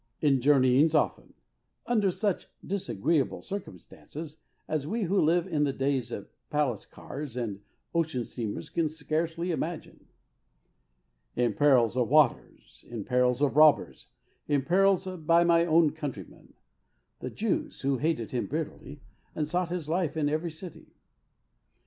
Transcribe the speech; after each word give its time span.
''In 0.19 0.39
journeyings 0.39 0.95
often, 0.95 1.35
under 1.85 2.09
such 2.09 2.47
disagreeable 2.65 3.39
circumstances 3.43 4.37
as 4.67 4.87
we 4.87 5.03
who 5.03 5.21
live 5.21 5.45
in 5.45 5.63
the 5.63 5.71
days 5.71 6.11
of 6.11 6.27
palace 6.49 6.87
cars 6.87 7.37
and 7.37 7.61
ocean 7.93 8.25
steamers 8.25 8.71
can 8.71 8.89
scarcely 8.89 9.51
imagine." 9.51 10.07
In 11.35 11.53
perils 11.53 11.95
of 11.95 12.09
waters, 12.09 12.83
in 12.87 13.03
perils 13.03 13.41
of 13.41 13.55
robbers, 13.55 14.07
in 14.47 14.63
perils 14.63 15.05
by 15.05 15.43
mine 15.43 15.67
own 15.67 15.91
countrymen 15.91 16.53
"—the 17.19 17.29
Jews, 17.29 17.81
who 17.81 17.99
hated 17.99 18.31
him 18.31 18.47
bitterly, 18.47 19.01
and 19.35 19.47
sought 19.47 19.69
his 19.69 19.87
life 19.87 20.17
in 20.17 20.27
every 20.29 20.49
city. 20.49 20.95